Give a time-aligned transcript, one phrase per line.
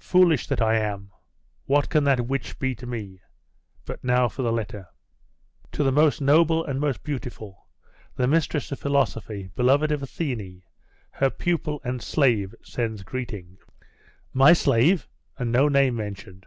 [0.00, 1.12] 'Foolish that I am!
[1.66, 3.20] What can that witch be to me?
[3.84, 4.88] But now for the letter.'
[5.70, 7.68] 'To the most noble and most beautiful,
[8.16, 10.64] the mistress of philosophy, beloved of Athene,
[11.12, 13.56] her pupil and slave sends greeting.'....
[14.32, 15.06] 'My slave!
[15.38, 16.44] and no name mentioned!